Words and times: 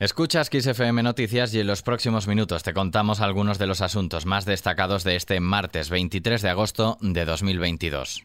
Escuchas 0.00 0.48
FM 0.50 1.02
Noticias 1.02 1.52
y 1.52 1.60
en 1.60 1.66
los 1.66 1.82
próximos 1.82 2.26
minutos 2.26 2.62
te 2.62 2.72
contamos 2.72 3.20
algunos 3.20 3.58
de 3.58 3.66
los 3.66 3.82
asuntos 3.82 4.24
más 4.24 4.46
destacados 4.46 5.04
de 5.04 5.14
este 5.14 5.40
martes 5.40 5.90
23 5.90 6.40
de 6.40 6.48
agosto 6.48 6.96
de 7.02 7.26
2022. 7.26 8.22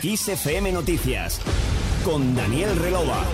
FM 0.00 0.70
Noticias 0.70 1.40
con 2.04 2.36
Daniel 2.36 2.76
Relova. 2.76 3.24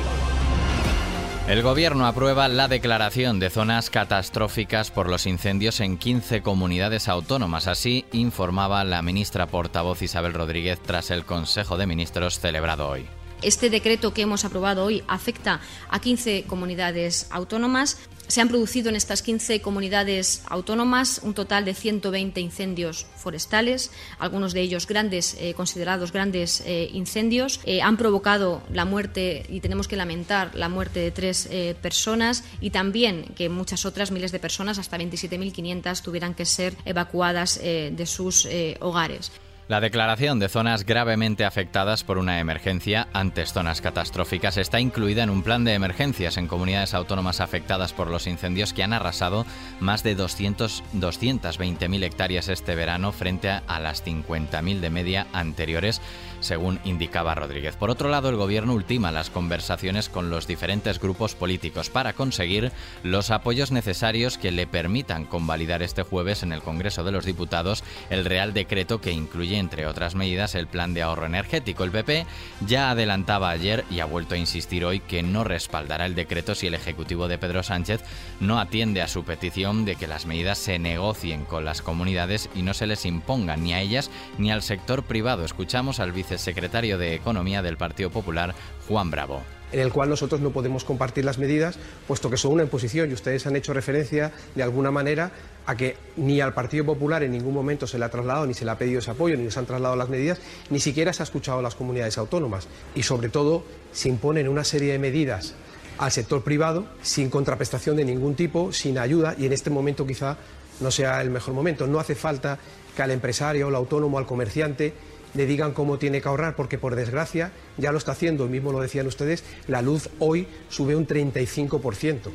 El 1.47 1.61
gobierno 1.61 2.07
aprueba 2.07 2.49
la 2.49 2.69
declaración 2.69 3.39
de 3.39 3.51
zonas 3.51 3.91
catastróficas 3.91 4.91
por 4.91 5.11
los 5.11 5.27
incendios 5.27 5.81
en 5.81 5.99
15 5.99 6.41
comunidades 6.41 7.07
autónomas. 7.07 7.67
Así 7.67 8.07
informaba 8.13 8.83
la 8.85 9.03
ministra 9.03 9.47
portavoz 9.47 10.01
Isabel 10.01 10.33
Rodríguez 10.33 10.81
tras 10.81 11.11
el 11.11 11.27
Consejo 11.27 11.77
de 11.77 11.87
Ministros 11.87 12.41
celebrado 12.41 12.89
hoy. 12.89 13.07
Este 13.45 13.69
decreto 13.69 14.15
que 14.15 14.23
hemos 14.23 14.47
aprobado 14.47 14.85
hoy 14.85 15.05
afecta 15.07 15.61
a 15.91 16.01
15 16.01 16.45
comunidades 16.45 17.27
autónomas. 17.29 17.99
Se 18.27 18.41
han 18.41 18.49
producido 18.49 18.89
en 18.89 18.97
estas 18.97 19.21
15 19.21 19.61
comunidades 19.61 20.43
autónomas 20.47 21.21
un 21.23 21.35
total 21.35 21.67
de 21.67 21.75
120 21.75 22.41
incendios 22.41 23.07
forestales, 23.17 23.91
algunos 24.19 24.55
de 24.55 24.63
ellos 24.63 24.87
grandes, 24.87 25.37
eh, 25.39 25.53
considerados 25.53 26.11
grandes 26.11 26.63
eh, 26.65 26.89
incendios. 26.95 27.61
Eh, 27.67 27.83
han 27.83 27.99
provocado 27.99 28.63
la 28.73 28.87
muerte, 28.87 29.45
y 29.51 29.61
tenemos 29.61 29.89
que 29.89 29.97
lamentar, 29.97 30.55
la 30.55 30.71
muerte 30.71 31.01
de 31.01 31.11
tres 31.11 31.47
personas 31.83 32.45
y 32.63 32.71
también 32.71 33.25
que 33.37 33.51
muchas 33.51 33.85
otras 33.85 34.11
miles 34.11 34.33
de 34.33 34.39
personas, 34.39 34.79
hasta 34.79 34.97
27.500, 34.97 36.01
tuvieran 36.01 36.33
que 36.33 36.47
ser 36.47 36.75
evacuadas 36.87 37.61
de 37.63 38.07
sus 38.07 38.49
hogares. 38.81 39.31
La 39.67 39.81
declaración 39.81 40.39
de 40.41 40.51
zonas 40.51 40.85
gravemente 40.85 41.47
afectadas 41.47 42.05
por 42.05 42.19
una 42.19 42.39
emergencia 42.39 43.09
antes 43.15 43.55
zonas 43.55 43.81
catastróficas 43.81 44.59
está 44.59 44.79
incluida 44.79 45.23
en 45.23 45.31
un 45.31 45.43
plan 45.43 45.65
de 45.65 45.73
emergencias 45.73 46.37
en 46.37 46.49
comunidades 46.49 46.93
autónomas 46.93 47.41
afectadas 47.41 47.95
por 47.95 48.09
los 48.09 48.27
incendios 48.27 48.75
que 48.75 48.83
han 48.83 48.93
arrasado 48.93 49.47
más 49.81 50.03
de 50.03 50.17
200, 50.17 50.85
220.000 50.93 52.05
hectáreas 52.05 52.49
este 52.49 52.75
verano 52.75 53.11
frente 53.11 53.49
a 53.49 53.81
las 53.81 54.05
50.000 54.05 54.81
de 54.81 54.91
media 54.91 55.27
anteriores, 55.33 56.03
según 56.45 56.79
indicaba 56.85 57.35
Rodríguez. 57.35 57.77
Por 57.77 57.91
otro 57.91 58.09
lado, 58.09 58.29
el 58.29 58.37
Gobierno 58.37 58.75
ultima 58.75 59.11
las 59.11 59.31
conversaciones 59.31 60.09
con 60.09 60.31
los 60.31 60.47
diferentes 60.47 61.01
grupos 61.01 61.35
políticos 61.35 61.91
para 61.91 62.13
conseguir 62.13 62.71
los 63.03 63.31
apoyos 63.31 63.73
necesarios 63.73 64.39
que 64.39 64.53
le 64.53 64.67
permitan 64.67 65.25
convalidar 65.25 65.83
este 65.83 66.03
jueves 66.03 66.43
en 66.43 66.53
el 66.53 66.63
Congreso 66.63 67.05
de 67.05 67.13
los 67.13 67.25
Diputados 67.25 67.83
el 68.11 68.25
Real 68.25 68.53
Decreto 68.53 69.01
que 69.01 69.13
incluye 69.13 69.59
entre 69.59 69.87
otras 69.87 70.15
medidas, 70.15 70.55
el 70.55 70.67
plan 70.67 70.95
de 70.95 71.03
ahorro 71.03 71.27
energético. 71.27 71.85
El 71.85 71.91
PP 71.91 72.27
ya 72.67 72.91
adelantaba 72.91 73.51
ayer 73.51 73.85
y 73.91 74.01
ha 74.01 74.05
vuelto 74.05 74.35
a 74.35 74.39
insistir 74.39 74.85
hoy 74.85 75.01
que 75.01 75.23
no 75.23 75.45
respaldará 75.45 76.07
el 76.07 76.15
decreto 76.15 76.55
si 76.55 76.67
el 76.67 76.75
Ejecutivo 76.75 77.29
de 77.29 77.39
Pedro 77.39 77.63
Sánchez 77.63 78.03
no 78.41 78.59
atiende 78.61 79.03
a 79.03 79.09
su 79.09 79.25
petición 79.25 79.85
de 79.85 79.97
que 79.97 80.07
las 80.07 80.27
medidas 80.27 80.59
se 80.59 80.79
negocien 80.79 81.45
con 81.45 81.65
las 81.65 81.83
comunidades 81.83 82.49
y 82.55 82.63
no 82.63 82.75
se 82.75 82.87
les 82.87 83.07
impongan 83.07 83.63
ni 83.63 83.73
a 83.73 83.81
ellas 83.81 84.11
ni 84.39 84.51
al 84.51 84.63
sector 84.63 85.03
privado. 85.03 85.45
Escuchamos 85.45 86.01
al 86.01 86.13
vicesecretario 86.35 86.99
de 86.99 87.15
Economía 87.15 87.63
del 87.63 87.77
Partido 87.77 88.11
Popular, 88.11 88.55
Juan 88.89 89.11
Bravo 89.11 89.43
en 89.73 89.81
el 89.81 89.93
cual 89.93 90.09
nosotros 90.09 90.41
no 90.41 90.51
podemos 90.51 90.85
compartir 90.85 91.25
las 91.25 91.39
medidas, 91.39 91.81
puesto 92.07 92.31
que 92.31 92.37
son 92.37 92.53
una 92.53 92.63
imposición 92.63 93.11
y 93.11 93.15
ustedes 93.15 93.45
han 93.49 93.57
hecho 93.57 93.73
referencia 93.73 94.31
de 94.55 94.63
alguna 94.63 94.93
manera 94.93 95.33
a 95.67 95.75
que 95.75 95.97
ni 96.17 96.41
al 96.41 96.55
Partido 96.55 96.85
Popular 96.85 97.25
en 97.25 97.33
ningún 97.33 97.53
momento 97.53 97.89
se 97.89 97.99
le 97.99 98.05
ha 98.05 98.09
trasladado, 98.09 98.47
ni 98.47 98.55
se 98.55 98.65
le 98.65 98.71
ha 98.71 98.79
pedido 98.79 99.01
ese 99.01 99.11
apoyo, 99.11 99.37
ni 99.37 99.51
se 99.51 99.59
han 99.59 99.67
trasladado 99.67 99.97
las 99.97 100.09
medidas, 100.09 100.39
ni 100.71 100.79
siquiera 100.79 101.13
se 101.13 101.25
ha 101.25 101.25
escuchado 101.25 101.59
a 101.59 101.63
las 101.63 101.75
comunidades 101.75 102.19
autónomas. 102.19 102.69
Y 102.95 103.03
sobre 103.03 103.31
todo 103.31 103.65
se 103.91 104.09
imponen 104.09 104.49
una 104.49 104.63
serie 104.63 104.93
de 104.93 105.01
medidas 105.01 105.55
al 105.99 106.13
sector 106.13 106.45
privado 106.45 106.87
sin 107.03 107.29
contraprestación 107.29 107.97
de 107.97 108.05
ningún 108.05 108.37
tipo, 108.37 108.73
sin 108.73 108.97
ayuda, 108.97 109.35
y 109.37 109.47
en 109.47 109.53
este 109.53 109.71
momento 109.71 110.07
quizá 110.07 110.37
no 110.79 110.93
sea 110.93 111.21
el 111.21 111.31
mejor 111.31 111.53
momento. 111.53 111.89
No 111.89 111.99
hace 111.99 112.15
falta 112.15 112.61
que 112.95 113.03
al 113.03 113.11
empresario, 113.11 113.67
al 113.67 113.75
autónomo, 113.75 114.19
al 114.19 114.27
comerciante 114.27 114.95
le 115.35 115.47
digan 115.47 115.73
cómo 115.73 115.99
tiene 115.99 116.21
que 116.21 116.29
ahorrar, 116.29 116.57
porque 116.57 116.79
por 116.79 116.95
desgracia 116.95 117.53
ya 117.77 117.93
lo 117.93 117.99
está 117.99 118.13
haciendo, 118.13 118.47
mismo 118.47 118.73
lo 118.73 118.81
decían 118.81 119.07
ustedes, 119.07 119.45
la 119.67 119.83
luz 119.83 120.09
hoy 120.19 120.47
sube 120.69 120.97
un 120.97 121.07
35%. 121.07 122.31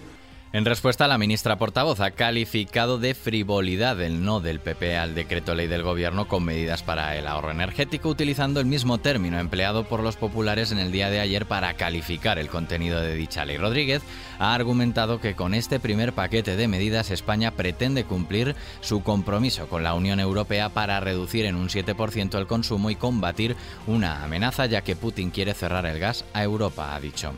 En 0.52 0.66
respuesta, 0.66 1.08
la 1.08 1.20
ministra 1.20 1.60
portavoz 1.60 2.00
ha 2.00 2.10
calificado 2.10 2.98
de 2.98 3.14
frivolidad 3.14 4.02
el 4.02 4.24
no 4.24 4.40
del 4.40 4.60
PP 4.60 4.98
al 4.98 5.14
decreto 5.14 5.54
ley 5.54 5.68
del 5.68 5.84
Gobierno 5.84 6.28
con 6.28 6.44
medidas 6.44 6.82
para 6.82 7.16
el 7.16 7.28
ahorro 7.28 7.52
energético, 7.52 8.10
utilizando 8.10 8.60
el 8.60 8.66
mismo 8.66 8.98
término 8.98 9.40
empleado 9.40 9.84
por 9.84 10.02
los 10.02 10.16
populares 10.16 10.72
en 10.72 10.80
el 10.80 10.92
día 10.92 11.12
de 11.12 11.20
ayer 11.20 11.46
para 11.46 11.76
calificar 11.76 12.40
el 12.40 12.50
contenido 12.50 13.00
de 13.00 13.14
dicha 13.14 13.46
ley. 13.46 13.58
Rodríguez 13.58 14.02
ha 14.40 14.56
argumentado 14.56 15.22
que 15.22 15.36
con 15.36 15.54
este 15.54 15.80
primer 15.80 16.14
paquete 16.14 16.56
de 16.56 16.68
medidas 16.68 17.12
España 17.12 17.52
pretende 17.52 18.06
cumplir 18.06 18.56
su 18.82 19.04
compromiso 19.04 19.68
con 19.68 19.84
la 19.84 19.94
Unión 19.94 20.20
Europea 20.20 20.70
para 20.70 21.00
reducir 21.00 21.46
en 21.46 21.58
un 21.58 21.70
7% 21.70 22.40
el 22.40 22.48
consumo 22.48 22.90
y 22.90 22.96
combatir 22.96 23.56
una 23.86 24.24
amenaza, 24.24 24.66
ya 24.66 24.82
que 24.82 24.96
Putin 24.96 25.30
quiere 25.30 25.54
cerrar 25.54 25.86
el 25.86 26.00
gas 26.00 26.26
a 26.34 26.42
Europa, 26.42 26.96
ha 26.96 27.00
dicho. 27.00 27.36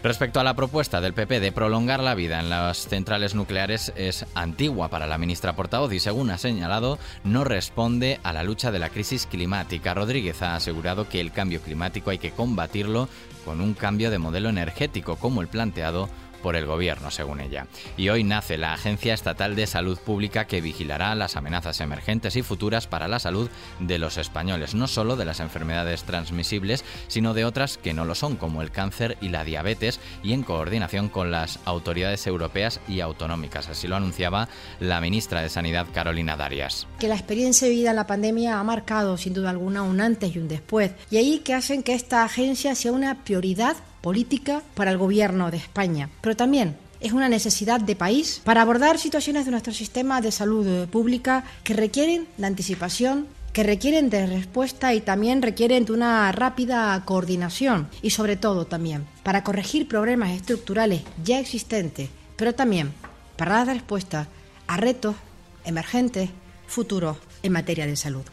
Respecto 0.00 0.38
a 0.38 0.44
la 0.44 0.54
propuesta 0.54 1.00
del 1.00 1.12
PP 1.12 1.40
de 1.40 1.50
prolongar 1.50 2.00
la 2.00 2.14
vida 2.14 2.38
en 2.38 2.48
las 2.48 2.86
centrales 2.86 3.34
nucleares 3.34 3.92
es 3.96 4.26
antigua 4.34 4.88
para 4.90 5.08
la 5.08 5.18
ministra 5.18 5.56
portavoz 5.56 5.92
y 5.92 5.98
según 5.98 6.30
ha 6.30 6.38
señalado 6.38 7.00
no 7.24 7.42
responde 7.42 8.20
a 8.22 8.32
la 8.32 8.44
lucha 8.44 8.70
de 8.70 8.78
la 8.78 8.90
crisis 8.90 9.26
climática. 9.26 9.94
Rodríguez 9.94 10.40
ha 10.42 10.54
asegurado 10.54 11.08
que 11.08 11.20
el 11.20 11.32
cambio 11.32 11.60
climático 11.60 12.10
hay 12.10 12.18
que 12.18 12.30
combatirlo 12.30 13.08
con 13.44 13.60
un 13.60 13.74
cambio 13.74 14.12
de 14.12 14.18
modelo 14.18 14.48
energético 14.48 15.16
como 15.16 15.42
el 15.42 15.48
planteado 15.48 16.08
por 16.42 16.56
el 16.56 16.66
gobierno, 16.66 17.10
según 17.10 17.40
ella. 17.40 17.66
Y 17.96 18.08
hoy 18.08 18.24
nace 18.24 18.58
la 18.58 18.72
Agencia 18.72 19.14
Estatal 19.14 19.56
de 19.56 19.66
Salud 19.66 19.98
Pública 19.98 20.46
que 20.46 20.60
vigilará 20.60 21.14
las 21.14 21.36
amenazas 21.36 21.80
emergentes 21.80 22.36
y 22.36 22.42
futuras 22.42 22.86
para 22.86 23.08
la 23.08 23.18
salud 23.18 23.50
de 23.80 23.98
los 23.98 24.16
españoles, 24.16 24.74
no 24.74 24.86
solo 24.86 25.16
de 25.16 25.24
las 25.24 25.40
enfermedades 25.40 26.04
transmisibles, 26.04 26.84
sino 27.08 27.34
de 27.34 27.44
otras 27.44 27.78
que 27.78 27.94
no 27.94 28.04
lo 28.04 28.14
son, 28.14 28.36
como 28.36 28.62
el 28.62 28.70
cáncer 28.70 29.16
y 29.20 29.28
la 29.28 29.44
diabetes, 29.44 30.00
y 30.22 30.32
en 30.32 30.42
coordinación 30.42 31.08
con 31.08 31.30
las 31.30 31.58
autoridades 31.64 32.26
europeas 32.26 32.80
y 32.88 33.00
autonómicas. 33.00 33.68
Así 33.68 33.88
lo 33.88 33.96
anunciaba 33.96 34.48
la 34.80 35.00
ministra 35.00 35.42
de 35.42 35.48
Sanidad, 35.48 35.86
Carolina 35.92 36.36
Darias. 36.36 36.86
Que 36.98 37.08
la 37.08 37.14
experiencia 37.14 37.68
vivida 37.68 37.90
en 37.90 37.96
la 37.96 38.06
pandemia 38.06 38.58
ha 38.58 38.64
marcado, 38.64 39.16
sin 39.16 39.34
duda 39.34 39.50
alguna, 39.50 39.82
un 39.82 40.00
antes 40.00 40.34
y 40.34 40.38
un 40.38 40.48
después. 40.48 40.92
Y 41.10 41.16
ahí 41.16 41.40
que 41.40 41.54
hacen 41.54 41.82
que 41.82 41.94
esta 41.94 42.24
agencia 42.24 42.74
sea 42.74 42.92
una 42.92 43.24
prioridad 43.24 43.76
política 44.00 44.62
para 44.74 44.90
el 44.90 44.98
gobierno 44.98 45.50
de 45.50 45.56
España, 45.56 46.08
pero 46.20 46.36
también 46.36 46.76
es 47.00 47.12
una 47.12 47.28
necesidad 47.28 47.80
de 47.80 47.96
país 47.96 48.40
para 48.44 48.62
abordar 48.62 48.98
situaciones 48.98 49.44
de 49.44 49.50
nuestro 49.50 49.72
sistema 49.72 50.20
de 50.20 50.32
salud 50.32 50.88
pública 50.88 51.44
que 51.64 51.74
requieren 51.74 52.26
la 52.38 52.48
anticipación, 52.48 53.26
que 53.52 53.62
requieren 53.62 54.10
de 54.10 54.26
respuesta 54.26 54.94
y 54.94 55.00
también 55.00 55.42
requieren 55.42 55.84
de 55.84 55.92
una 55.92 56.30
rápida 56.32 57.00
coordinación 57.04 57.88
y 58.02 58.10
sobre 58.10 58.36
todo 58.36 58.66
también 58.66 59.06
para 59.22 59.44
corregir 59.44 59.88
problemas 59.88 60.30
estructurales 60.30 61.02
ya 61.24 61.38
existentes, 61.38 62.10
pero 62.36 62.54
también 62.54 62.92
para 63.36 63.64
dar 63.64 63.68
respuesta 63.68 64.28
a 64.66 64.76
retos 64.76 65.16
emergentes 65.64 66.30
futuros 66.66 67.16
en 67.42 67.52
materia 67.52 67.86
de 67.86 67.96
salud. 67.96 68.24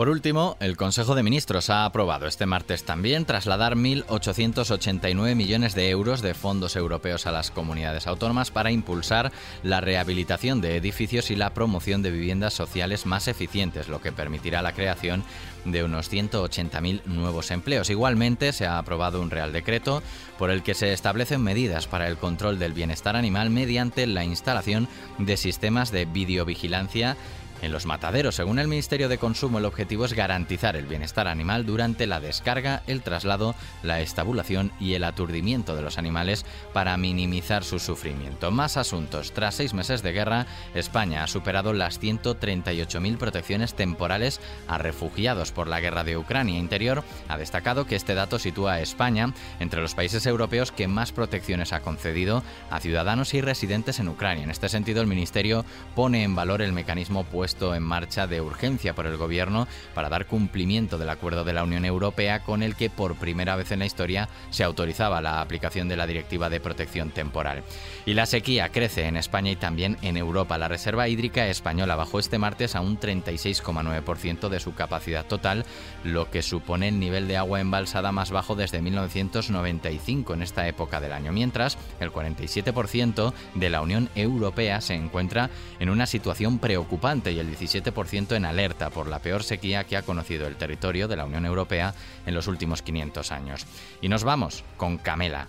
Por 0.00 0.08
último, 0.08 0.56
el 0.60 0.78
Consejo 0.78 1.14
de 1.14 1.22
Ministros 1.22 1.68
ha 1.68 1.84
aprobado 1.84 2.26
este 2.26 2.46
martes 2.46 2.84
también 2.84 3.26
trasladar 3.26 3.76
1.889 3.76 5.34
millones 5.34 5.74
de 5.74 5.90
euros 5.90 6.22
de 6.22 6.32
fondos 6.32 6.74
europeos 6.74 7.26
a 7.26 7.32
las 7.32 7.50
comunidades 7.50 8.06
autónomas 8.06 8.50
para 8.50 8.70
impulsar 8.70 9.30
la 9.62 9.82
rehabilitación 9.82 10.62
de 10.62 10.78
edificios 10.78 11.30
y 11.30 11.36
la 11.36 11.52
promoción 11.52 12.00
de 12.00 12.12
viviendas 12.12 12.54
sociales 12.54 13.04
más 13.04 13.28
eficientes, 13.28 13.88
lo 13.88 14.00
que 14.00 14.10
permitirá 14.10 14.62
la 14.62 14.72
creación 14.72 15.22
de 15.66 15.84
unos 15.84 16.10
180.000 16.10 17.04
nuevos 17.04 17.50
empleos. 17.50 17.90
Igualmente, 17.90 18.54
se 18.54 18.66
ha 18.66 18.78
aprobado 18.78 19.20
un 19.20 19.30
Real 19.30 19.52
Decreto 19.52 20.02
por 20.38 20.50
el 20.50 20.62
que 20.62 20.72
se 20.72 20.94
establecen 20.94 21.42
medidas 21.42 21.86
para 21.86 22.08
el 22.08 22.16
control 22.16 22.58
del 22.58 22.72
bienestar 22.72 23.16
animal 23.16 23.50
mediante 23.50 24.06
la 24.06 24.24
instalación 24.24 24.88
de 25.18 25.36
sistemas 25.36 25.92
de 25.92 26.06
videovigilancia 26.06 27.18
en 27.62 27.72
los 27.72 27.86
mataderos, 27.86 28.36
según 28.36 28.58
el 28.58 28.68
Ministerio 28.68 29.08
de 29.08 29.18
Consumo, 29.18 29.58
el 29.58 29.64
objetivo 29.64 30.04
es 30.04 30.14
garantizar 30.14 30.76
el 30.76 30.86
bienestar 30.86 31.28
animal 31.28 31.66
durante 31.66 32.06
la 32.06 32.20
descarga, 32.20 32.82
el 32.86 33.02
traslado, 33.02 33.54
la 33.82 34.00
estabulación 34.00 34.72
y 34.80 34.94
el 34.94 35.04
aturdimiento 35.04 35.76
de 35.76 35.82
los 35.82 35.98
animales 35.98 36.46
para 36.72 36.96
minimizar 36.96 37.62
su 37.62 37.78
sufrimiento. 37.78 38.50
Más 38.50 38.76
asuntos. 38.76 39.32
Tras 39.32 39.56
seis 39.56 39.74
meses 39.74 40.02
de 40.02 40.12
guerra, 40.12 40.46
España 40.74 41.22
ha 41.22 41.26
superado 41.26 41.72
las 41.72 42.00
138.000 42.00 43.18
protecciones 43.18 43.74
temporales 43.74 44.40
a 44.66 44.78
refugiados 44.78 45.52
por 45.52 45.68
la 45.68 45.80
guerra 45.80 46.04
de 46.04 46.16
Ucrania. 46.16 46.58
Interior 46.58 47.04
ha 47.28 47.36
destacado 47.36 47.86
que 47.86 47.96
este 47.96 48.14
dato 48.14 48.38
sitúa 48.38 48.74
a 48.74 48.80
España 48.80 49.34
entre 49.58 49.82
los 49.82 49.94
países 49.94 50.24
europeos 50.26 50.72
que 50.72 50.88
más 50.88 51.12
protecciones 51.12 51.72
ha 51.72 51.80
concedido 51.80 52.42
a 52.70 52.80
ciudadanos 52.80 53.34
y 53.34 53.40
residentes 53.42 53.98
en 53.98 54.08
Ucrania. 54.08 54.44
En 54.44 54.50
este 54.50 54.68
sentido, 54.68 55.02
el 55.02 55.06
Ministerio 55.06 55.64
pone 55.94 56.22
en 56.22 56.34
valor 56.34 56.62
el 56.62 56.72
mecanismo 56.72 57.24
puesto 57.24 57.49
puesto 57.50 57.74
en 57.74 57.82
marcha 57.82 58.28
de 58.28 58.40
urgencia 58.40 58.94
por 58.94 59.06
el 59.06 59.16
Gobierno 59.16 59.66
para 59.92 60.08
dar 60.08 60.26
cumplimiento 60.26 60.98
del 60.98 61.10
acuerdo 61.10 61.42
de 61.42 61.52
la 61.52 61.64
Unión 61.64 61.84
Europea 61.84 62.44
con 62.44 62.62
el 62.62 62.76
que 62.76 62.90
por 62.90 63.16
primera 63.16 63.56
vez 63.56 63.72
en 63.72 63.80
la 63.80 63.86
historia 63.86 64.28
se 64.50 64.62
autorizaba 64.62 65.20
la 65.20 65.40
aplicación 65.40 65.88
de 65.88 65.96
la 65.96 66.06
Directiva 66.06 66.48
de 66.48 66.60
Protección 66.60 67.10
Temporal. 67.10 67.64
Y 68.06 68.14
la 68.14 68.26
sequía 68.26 68.68
crece 68.68 69.06
en 69.06 69.16
España 69.16 69.50
y 69.50 69.56
también 69.56 69.96
en 70.00 70.16
Europa. 70.16 70.58
La 70.58 70.68
Reserva 70.68 71.08
Hídrica 71.08 71.48
Española 71.48 71.96
bajó 71.96 72.20
este 72.20 72.38
martes 72.38 72.76
a 72.76 72.82
un 72.82 73.00
36,9% 73.00 74.48
de 74.48 74.60
su 74.60 74.74
capacidad 74.74 75.26
total, 75.26 75.64
lo 76.04 76.30
que 76.30 76.42
supone 76.42 76.86
el 76.86 77.00
nivel 77.00 77.26
de 77.26 77.36
agua 77.36 77.60
embalsada 77.60 78.12
más 78.12 78.30
bajo 78.30 78.54
desde 78.54 78.80
1995 78.80 80.34
en 80.34 80.42
esta 80.42 80.68
época 80.68 81.00
del 81.00 81.12
año, 81.12 81.32
mientras 81.32 81.78
el 81.98 82.12
47% 82.12 83.32
de 83.56 83.70
la 83.70 83.80
Unión 83.80 84.08
Europea 84.14 84.80
se 84.80 84.94
encuentra 84.94 85.50
en 85.80 85.90
una 85.90 86.06
situación 86.06 86.60
preocupante 86.60 87.32
y 87.32 87.39
el 87.40 87.56
17% 87.56 88.36
en 88.36 88.44
alerta 88.44 88.90
por 88.90 89.06
la 89.06 89.20
peor 89.20 89.42
sequía 89.42 89.84
que 89.84 89.96
ha 89.96 90.02
conocido 90.02 90.46
el 90.46 90.56
territorio 90.56 91.08
de 91.08 91.16
la 91.16 91.24
Unión 91.24 91.46
Europea 91.46 91.94
en 92.26 92.34
los 92.34 92.46
últimos 92.46 92.82
500 92.82 93.32
años. 93.32 93.66
Y 94.00 94.08
nos 94.08 94.24
vamos 94.24 94.64
con 94.76 94.98
Camela. 94.98 95.48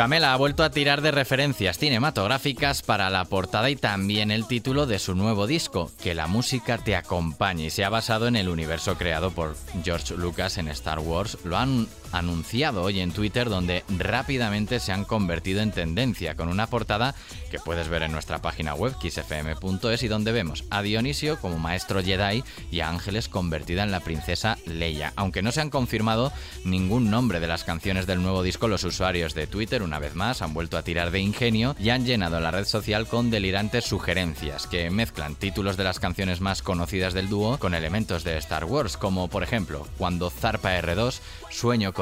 Camela 0.00 0.32
ha 0.32 0.36
vuelto 0.36 0.64
a 0.64 0.70
tirar 0.70 1.02
de 1.02 1.10
referencias 1.10 1.76
cinematográficas 1.76 2.80
para 2.80 3.10
la 3.10 3.24
portada 3.26 3.68
y 3.68 3.76
también 3.76 4.30
el 4.30 4.46
título 4.46 4.86
de 4.86 4.98
su 4.98 5.14
nuevo 5.14 5.46
disco, 5.46 5.90
Que 6.02 6.14
la 6.14 6.26
música 6.26 6.78
te 6.78 6.96
acompañe, 6.96 7.66
y 7.66 7.70
se 7.70 7.84
ha 7.84 7.90
basado 7.90 8.26
en 8.26 8.36
el 8.36 8.48
universo 8.48 8.96
creado 8.96 9.30
por 9.30 9.56
George 9.84 10.14
Lucas 10.16 10.56
en 10.58 10.68
Star 10.68 11.00
Wars. 11.00 11.36
Lo 11.44 11.58
han 11.58 11.86
anunciado 12.12 12.82
hoy 12.82 13.00
en 13.00 13.12
Twitter 13.12 13.48
donde 13.48 13.84
rápidamente 13.88 14.80
se 14.80 14.92
han 14.92 15.04
convertido 15.04 15.60
en 15.60 15.72
tendencia 15.72 16.34
con 16.34 16.48
una 16.48 16.66
portada 16.66 17.14
que 17.50 17.58
puedes 17.58 17.88
ver 17.88 18.02
en 18.02 18.12
nuestra 18.12 18.40
página 18.40 18.74
web 18.74 18.94
xfm.es 19.00 20.02
y 20.02 20.08
donde 20.08 20.32
vemos 20.32 20.64
a 20.70 20.82
Dionisio 20.82 21.38
como 21.38 21.58
maestro 21.58 22.02
Jedi 22.02 22.42
y 22.70 22.80
a 22.80 22.88
Ángeles 22.88 23.28
convertida 23.28 23.82
en 23.82 23.90
la 23.90 24.00
princesa 24.00 24.58
Leia. 24.66 25.12
Aunque 25.16 25.42
no 25.42 25.52
se 25.52 25.60
han 25.60 25.70
confirmado 25.70 26.32
ningún 26.64 27.10
nombre 27.10 27.40
de 27.40 27.46
las 27.46 27.64
canciones 27.64 28.06
del 28.06 28.22
nuevo 28.22 28.42
disco, 28.42 28.68
los 28.68 28.84
usuarios 28.84 29.34
de 29.34 29.46
Twitter 29.46 29.82
una 29.82 29.98
vez 29.98 30.14
más 30.14 30.42
han 30.42 30.54
vuelto 30.54 30.78
a 30.78 30.82
tirar 30.82 31.10
de 31.10 31.20
ingenio 31.20 31.76
y 31.78 31.90
han 31.90 32.04
llenado 32.04 32.40
la 32.40 32.50
red 32.50 32.64
social 32.64 33.06
con 33.06 33.30
delirantes 33.30 33.84
sugerencias 33.84 34.66
que 34.66 34.90
mezclan 34.90 35.34
títulos 35.34 35.76
de 35.76 35.84
las 35.84 36.00
canciones 36.00 36.40
más 36.40 36.62
conocidas 36.62 37.14
del 37.14 37.28
dúo 37.28 37.58
con 37.58 37.74
elementos 37.74 38.24
de 38.24 38.36
Star 38.38 38.64
Wars, 38.64 38.96
como 38.96 39.28
por 39.28 39.42
ejemplo 39.42 39.86
cuando 39.98 40.30
zarpa 40.30 40.78
R2, 40.80 41.20
sueño 41.50 41.92
con 41.92 41.99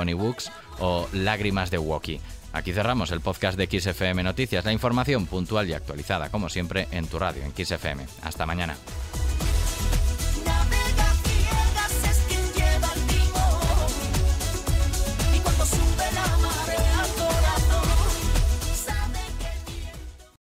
o 0.78 1.08
Lágrimas 1.12 1.70
de 1.70 1.78
Woki. 1.78 2.20
Aquí 2.52 2.72
cerramos 2.72 3.10
el 3.10 3.20
podcast 3.20 3.58
de 3.58 3.66
XFM 3.66 4.22
Noticias, 4.22 4.64
la 4.64 4.72
información 4.72 5.26
puntual 5.26 5.68
y 5.68 5.74
actualizada, 5.74 6.30
como 6.30 6.48
siempre, 6.48 6.88
en 6.90 7.06
tu 7.06 7.18
radio, 7.18 7.42
en 7.44 7.52
XFM. 7.52 8.06
Hasta 8.22 8.46
mañana. 8.46 8.76